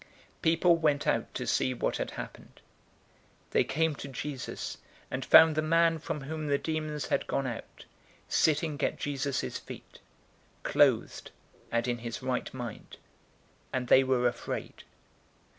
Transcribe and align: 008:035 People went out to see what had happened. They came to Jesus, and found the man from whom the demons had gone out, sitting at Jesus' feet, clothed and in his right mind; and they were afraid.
008:035 0.39 0.41
People 0.41 0.75
went 0.77 1.05
out 1.05 1.31
to 1.35 1.45
see 1.45 1.73
what 1.75 1.97
had 1.97 2.09
happened. 2.09 2.59
They 3.51 3.63
came 3.63 3.93
to 3.97 4.07
Jesus, 4.07 4.79
and 5.11 5.23
found 5.23 5.53
the 5.53 5.61
man 5.61 5.99
from 5.99 6.21
whom 6.21 6.47
the 6.47 6.57
demons 6.57 7.09
had 7.09 7.27
gone 7.27 7.45
out, 7.45 7.85
sitting 8.27 8.81
at 8.83 8.97
Jesus' 8.97 9.59
feet, 9.59 9.99
clothed 10.63 11.29
and 11.71 11.87
in 11.87 11.99
his 11.99 12.23
right 12.23 12.51
mind; 12.51 12.97
and 13.71 13.89
they 13.89 14.03
were 14.03 14.27
afraid. 14.27 14.85